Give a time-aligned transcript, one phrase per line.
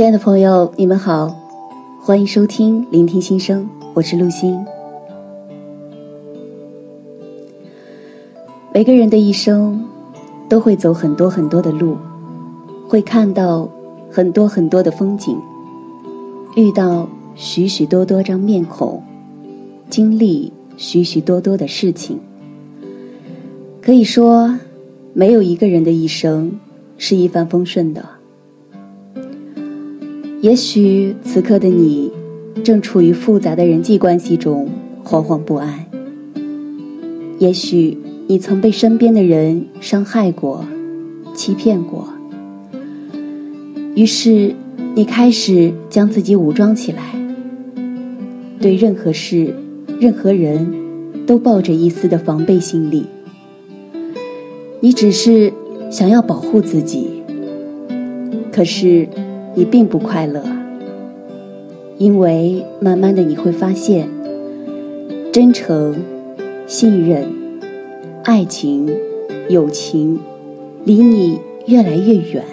[0.00, 1.28] 亲爱的朋友，你们好，
[2.00, 4.58] 欢迎收听聆听心声，我是陆欣。
[8.72, 9.86] 每个人的一生
[10.48, 11.98] 都会走很多很多的路，
[12.88, 13.68] 会看到
[14.10, 15.36] 很多很多的风景，
[16.56, 19.02] 遇到许许多多张面孔，
[19.90, 22.18] 经历许许多多的事情。
[23.82, 24.58] 可以说，
[25.12, 26.58] 没有一个人的一生
[26.96, 28.02] 是一帆风顺的。
[30.40, 32.10] 也许此刻的你，
[32.64, 34.66] 正处于复杂的人际关系中，
[35.04, 35.84] 惶惶不安。
[37.38, 40.64] 也许你曾被身边的人伤害过、
[41.34, 42.08] 欺骗过，
[43.94, 44.54] 于是
[44.94, 47.14] 你开始将自己武装起来，
[48.58, 49.54] 对任何事、
[50.00, 50.66] 任何人
[51.26, 53.04] 都抱着一丝的防备心理。
[54.80, 55.52] 你只是
[55.90, 57.10] 想要保护自己，
[58.50, 59.06] 可是。
[59.54, 60.42] 你并不快乐，
[61.98, 64.08] 因为慢慢的你会发现，
[65.32, 65.94] 真诚、
[66.66, 67.26] 信任、
[68.22, 68.88] 爱情、
[69.48, 70.18] 友情
[70.84, 72.44] 离你越来越远。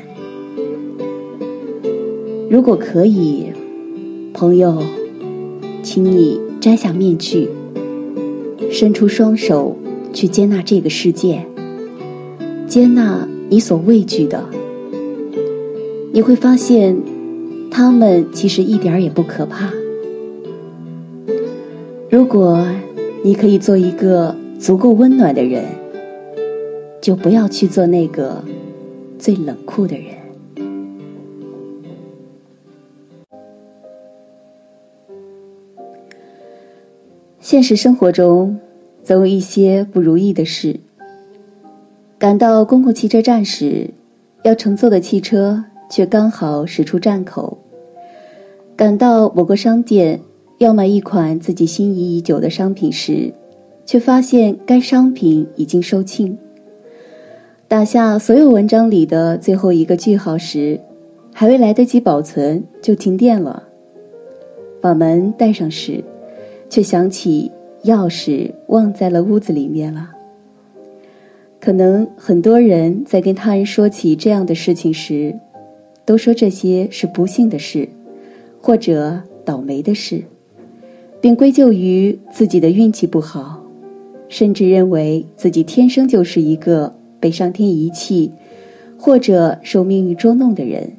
[2.50, 3.45] 如果可以，
[4.34, 4.81] 朋友，
[5.84, 7.48] 请你摘下面具，
[8.72, 9.78] 伸出双手
[10.14, 11.45] 去接纳这个世界，
[12.66, 14.44] 接纳你所畏惧的。
[16.18, 16.98] 你会发现，
[17.70, 19.72] 他们其实一点儿也不可怕。
[22.09, 22.68] 如果
[23.24, 25.64] 你可以做一个足够温暖的人，
[27.00, 28.44] 就不要去做那个
[29.20, 30.06] 最冷酷的人。
[37.40, 38.59] 现实生活中，
[39.04, 40.80] 总有一些不如意的事。
[42.18, 43.92] 赶到公共汽车站时，
[44.42, 45.66] 要乘坐的汽车。
[45.90, 47.58] 却刚好驶出站口，
[48.76, 50.20] 赶到某个商店
[50.58, 53.34] 要买一款自己心仪已久的商品时，
[53.86, 56.36] 却发现该商品已经售罄。
[57.68, 60.80] 打下所有文章里的最后一个句号时，
[61.34, 63.64] 还未来得及保存就停电了。
[64.80, 66.03] 把门带上时，
[66.70, 67.52] 却想起
[67.84, 70.12] 钥匙忘在了屋子里面了。
[71.59, 75.38] 可能很多人在跟他人说起这样的事情时，
[76.07, 77.90] 都说这些是不幸的事，
[78.62, 80.23] 或者倒霉的事，
[81.19, 83.62] 并归咎于自己的运气不好，
[84.29, 88.31] 甚至认为自己天生就是一个被上天遗弃，
[88.97, 90.94] 或者受命运捉弄的人，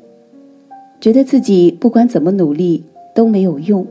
[1.01, 3.87] 觉得自己不管怎么努力都没有用，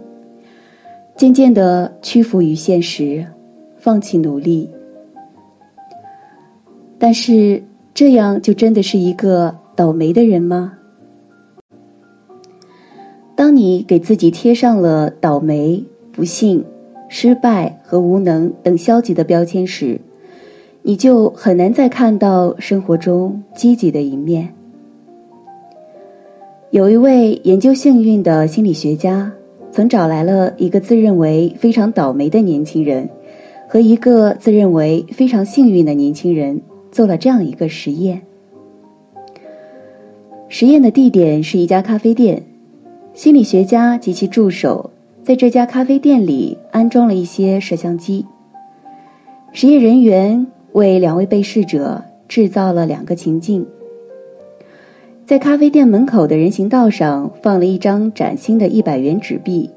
[1.16, 3.26] 渐渐的屈服于现实，
[3.78, 4.70] 放弃努力。
[7.00, 7.64] 但是
[7.96, 10.74] 这样就真的是一个倒霉的人吗？
[13.38, 16.66] 当你给自己贴上了倒霉、不幸、
[17.08, 20.02] 失败和无能等消极的标签时，
[20.82, 24.56] 你就很难再看到生活中积极的一面。
[26.72, 29.32] 有一位研究幸运的心理学家，
[29.72, 33.08] 曾找来了一个自认为非常倒霉的年轻人，
[33.70, 36.60] 和一个自认为非常幸运的年轻人，
[36.92, 38.24] 做了这样一个实验。
[40.48, 42.42] 实验的地点是一家咖啡店。
[43.18, 44.92] 心理学家及其助手
[45.24, 48.24] 在这家咖啡店里安装了一些摄像机。
[49.52, 53.66] 实验人员为两位被试者制造了两个情境：
[55.26, 59.72] 在咖啡店门口的人行道上放了一张崭新的一百元纸币，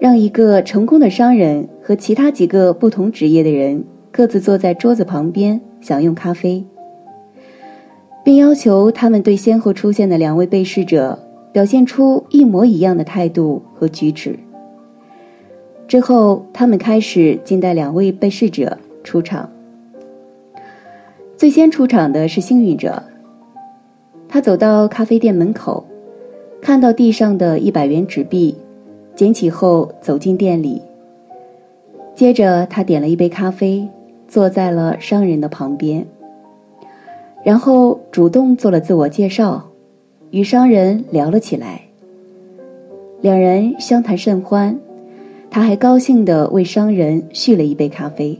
[0.00, 6.66] 让一个成功的商人和其他几个不同职业的人各自坐在桌子旁边享用咖啡，
[8.24, 11.16] 并要求他们对先后出现的两位被试者。
[11.54, 14.36] 表现出一模一样的态度和举止。
[15.86, 19.48] 之后，他们开始静待两位被试者出场。
[21.36, 23.00] 最先出场的是幸运者。
[24.28, 25.86] 他走到咖啡店门口，
[26.60, 28.56] 看到地上的一百元纸币，
[29.14, 30.82] 捡起后走进店里。
[32.16, 33.88] 接着，他点了一杯咖啡，
[34.26, 36.04] 坐在了商人的旁边，
[37.44, 39.68] 然后主动做了自我介绍。
[40.34, 41.80] 与商人聊了起来，
[43.20, 44.76] 两人相谈甚欢，
[45.48, 48.36] 他还高兴地为商人续了一杯咖啡。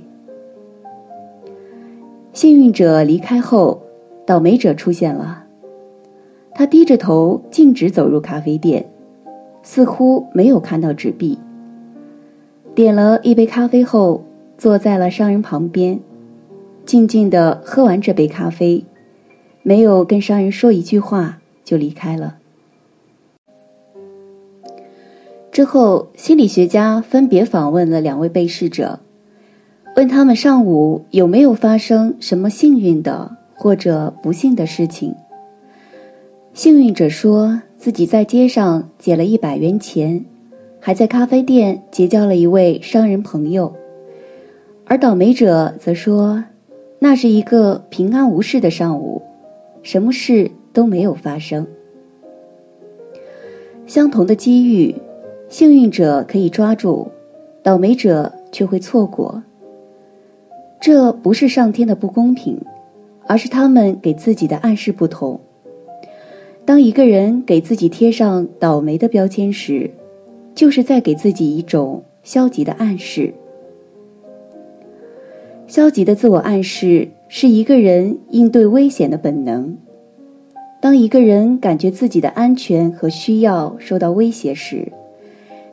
[2.32, 3.80] 幸运者离开后，
[4.26, 5.44] 倒霉者出现了。
[6.52, 8.84] 他低着头径直走入咖啡店，
[9.62, 11.38] 似乎没有看到纸币。
[12.74, 14.24] 点了一杯咖啡后，
[14.58, 16.00] 坐在了商人旁边，
[16.84, 18.84] 静静地喝完这杯咖啡，
[19.62, 21.38] 没有跟商人说一句话。
[21.64, 22.36] 就离开了。
[25.50, 28.98] 之后，心理学家分别访问了两位被试者，
[29.96, 35.14] 问他们上午有没有发生什么幸运的或者不幸的事情。
[36.52, 40.24] 幸运者说自己在街上捡了一百元钱，
[40.80, 43.72] 还在咖啡店结交了一位商人朋友，
[44.86, 46.44] 而倒霉者则说，
[46.98, 49.22] 那是一个平安无事的上午，
[49.82, 51.66] 什么事都没有发生。
[53.86, 54.94] 相同的机遇。
[55.46, 57.06] 幸运者可以抓住，
[57.62, 59.40] 倒霉者却会错过。
[60.80, 62.60] 这不是上天的不公平，
[63.28, 65.38] 而是他们给自己的暗示不同。
[66.64, 69.88] 当一个人给自己贴上倒霉的标签时，
[70.56, 73.32] 就是在给自己一种消极的暗示。
[75.68, 79.76] 消极的自我暗示是一个人应对危险的本能。
[80.84, 84.92] 当一个人感觉自己的安全和需要受到威胁时，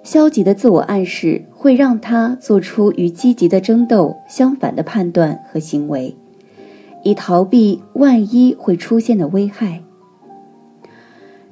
[0.04, 6.16] 消极的自我暗示会让他做出与积极的争斗相反的判断和行为，
[7.04, 9.82] 以逃避万一会出现的危害。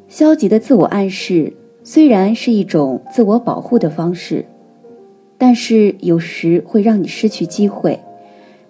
[0.08, 1.52] 消极的自我暗示
[1.84, 4.46] 虽然是一种自我保护的方式，
[5.38, 8.00] 但是有时会让你失去机会，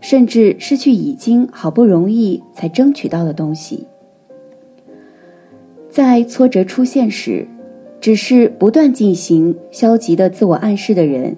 [0.01, 3.85] 甚至失去已经好不容易才争取到的东西。
[5.89, 7.47] 在挫折出现时。
[8.01, 11.35] 只是不断进行消极的自我暗示的人，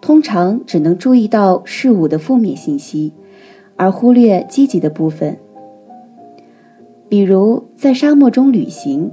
[0.00, 3.12] 通常只能注意到事物的负面信息，
[3.74, 5.36] 而忽略积极的部分。
[7.08, 9.10] 比如在沙漠中旅行，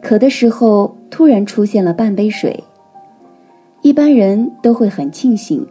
[0.00, 2.64] 渴的时候突然出现了半杯水，
[3.82, 5.64] 一般人都会很庆幸，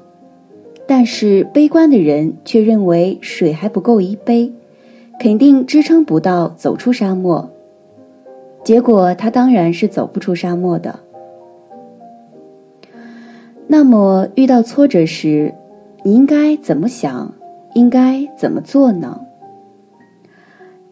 [0.88, 4.50] 但是悲观的人却认为水还不够一杯，
[5.19, 7.50] 肯定支撑不到走出沙漠。
[8.63, 11.00] 结果他当然是走不出沙漠的。
[13.68, 15.54] 那么遇到挫折时，
[16.04, 17.34] 你应该怎么想？
[17.74, 19.22] 应该怎么做呢？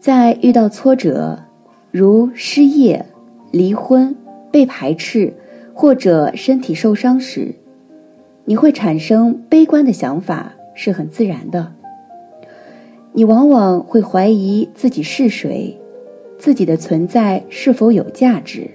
[0.00, 1.38] 在遇到挫折，
[1.90, 3.04] 如失业、
[3.50, 4.16] 离婚、
[4.50, 5.34] 被排斥
[5.74, 7.54] 或者身体受伤时，
[8.46, 11.72] 你会产生悲观的想法是很自然的。
[13.12, 15.76] 你往往会怀疑自己是谁。
[16.40, 18.66] 自己的存在是否有价值？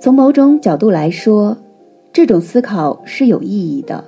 [0.00, 1.56] 从某种角度来说，
[2.12, 4.04] 这种思考是有意义的。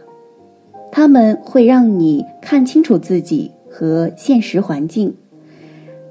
[0.90, 5.14] 他们会让你看清楚自己和现实环境，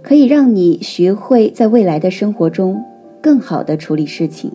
[0.01, 2.81] 可以让你学会在未来的生活中
[3.21, 4.49] 更好的处理事情。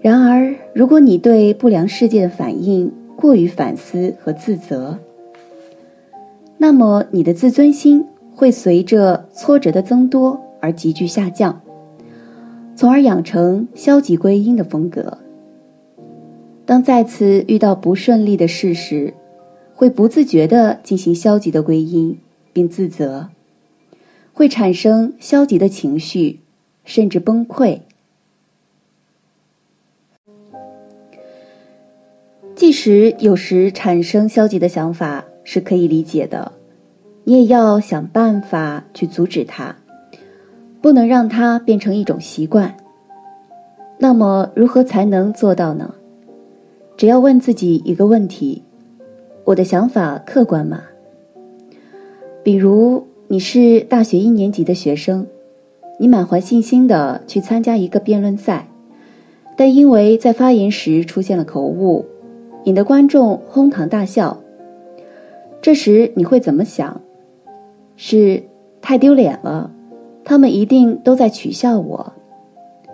[0.00, 4.96] 然而，如果你对不良事件的反应过于反思和自责，
[6.56, 8.06] 那么你的自尊心。
[8.34, 11.62] 会随着挫折的增多而急剧下降，
[12.74, 15.18] 从而养成消极归因的风格。
[16.66, 19.14] 当再次遇到不顺利的事时，
[19.74, 22.18] 会不自觉地进行消极的归因，
[22.52, 23.28] 并自责，
[24.32, 26.40] 会产生消极的情绪，
[26.84, 27.80] 甚至崩溃。
[32.56, 36.52] 即使有时产生消极的想法是可以理解的。
[37.24, 39.74] 你也要想办法去阻止它，
[40.82, 42.76] 不能让它变成一种习惯。
[43.98, 45.94] 那么，如何才能做到呢？
[46.96, 48.62] 只要问自己一个问题：
[49.44, 50.82] 我的想法客观吗？
[52.42, 55.26] 比如，你是大学一年级的学生，
[55.98, 58.68] 你满怀信心的去参加一个辩论赛，
[59.56, 62.04] 但因为在发言时出现了口误，
[62.64, 64.38] 引得观众哄堂大笑。
[65.62, 67.00] 这时你会怎么想？
[67.96, 68.42] 是
[68.80, 69.70] 太丢脸了，
[70.24, 72.12] 他们一定都在取笑我，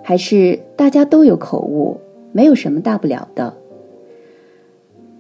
[0.03, 1.99] 还是大家都有口误，
[2.33, 3.55] 没有什么大不了的。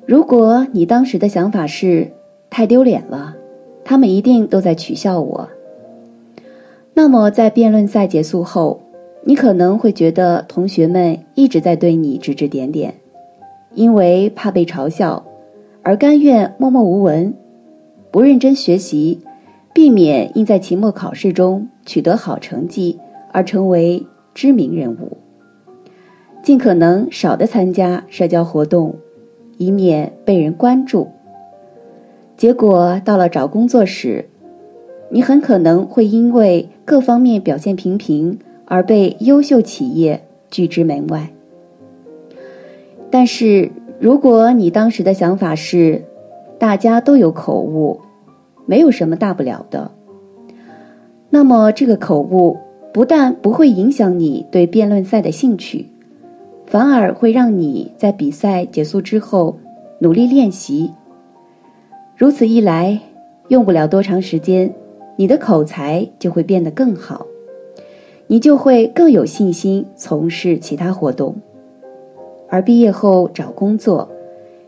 [0.06, 2.10] 如果你当时的想法是
[2.50, 3.36] 太丢脸了，
[3.84, 5.48] 他们一定都在取笑我，
[6.94, 8.80] 那么在辩论赛结束后，
[9.24, 12.94] 你可能会觉得同学们一直在对你指指点点，
[13.74, 15.24] 因为怕被嘲笑，
[15.82, 17.32] 而甘愿默默无闻，
[18.10, 19.20] 不认真学习。
[19.72, 22.98] 避免因在期末考试中取得好成绩
[23.32, 25.16] 而成为知名人物，
[26.42, 28.96] 尽可能少的参加社交活动，
[29.58, 31.08] 以免被人关注。
[32.36, 34.26] 结果到了找工作时，
[35.10, 41.30] 你很可能会因为各方面表现平平而被优秀企业拒之门外。
[43.10, 46.02] 但是如果你当时的想法是，
[46.58, 48.00] 大家都有口误。
[48.70, 49.90] 没有什么大不了的。
[51.28, 52.56] 那么，这个口误
[52.92, 55.86] 不但不会影响你对辩论赛的兴趣，
[56.66, 59.58] 反而会让你在比赛结束之后
[59.98, 60.92] 努力练习。
[62.16, 62.96] 如此一来，
[63.48, 64.72] 用不了多长时间，
[65.16, 67.26] 你的口才就会变得更好，
[68.28, 71.34] 你就会更有信心从事其他活动。
[72.48, 74.08] 而毕业后找工作，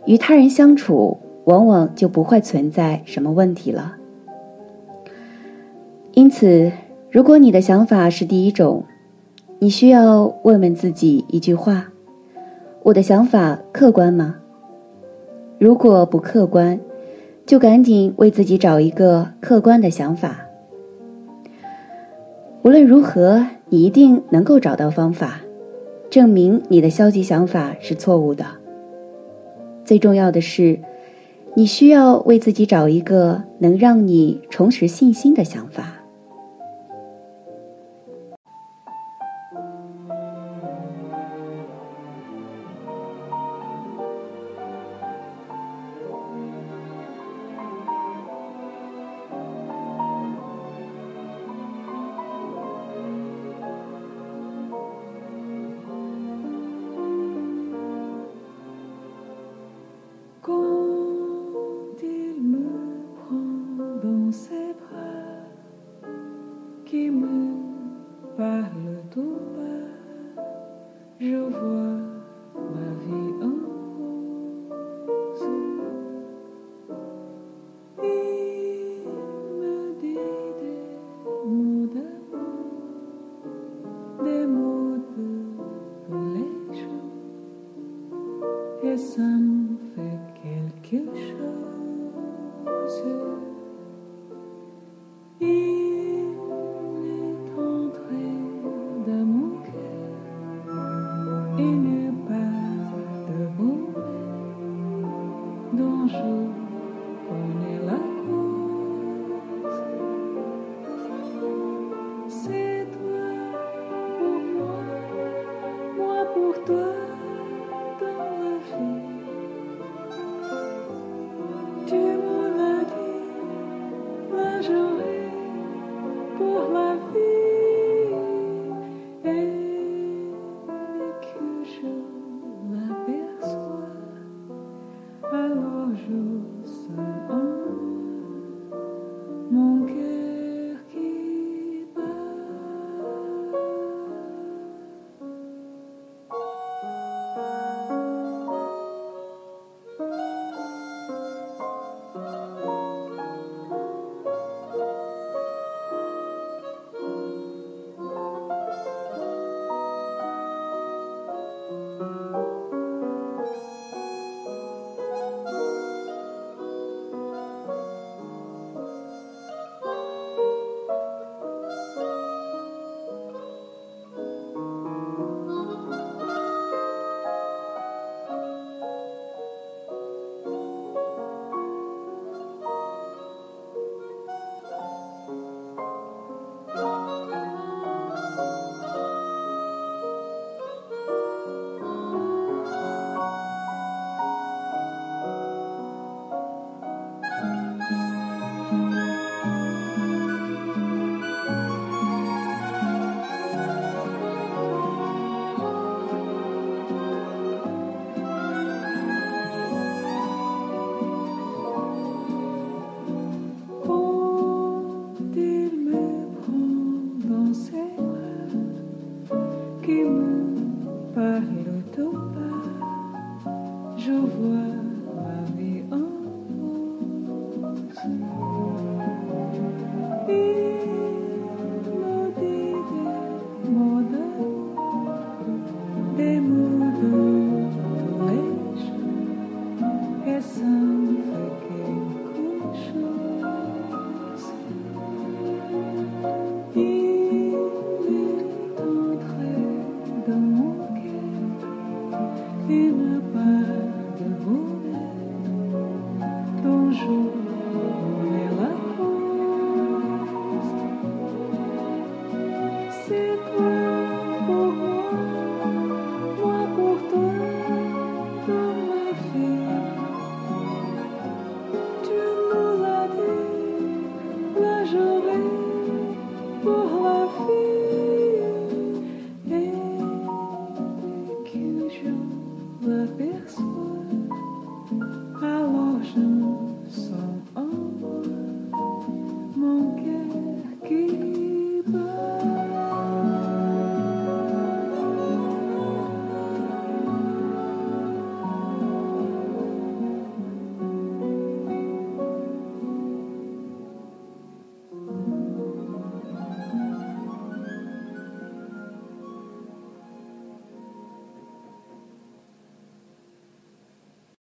[0.06, 3.96] 与他人相处，往往就不会存在什么问题了。
[6.14, 6.70] 因此，
[7.10, 8.84] 如果你的想法是第一种，
[9.58, 11.88] 你需要问问自己一句话。
[12.82, 14.36] 我的想法客观吗？
[15.58, 16.80] 如果不客观，
[17.46, 20.40] 就赶紧为自己找一个客观的想法。
[22.62, 25.40] 无论如何，你一定能够找到方法，
[26.10, 28.44] 证明你的消极想法是错误的。
[29.84, 30.78] 最重要的是，
[31.54, 36.01] 你需要为自己找一个能让你重拾信心的想法。